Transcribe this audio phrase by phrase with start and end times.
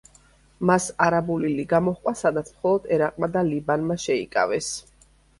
[0.67, 4.71] მას არაბული ლიგა მოჰყვა, სადაც მხოლოდ ერაყმა და ლიბანმა შეიკავეს.